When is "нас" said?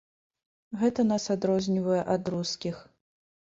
1.11-1.27